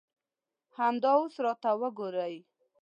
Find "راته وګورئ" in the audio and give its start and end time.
1.45-2.35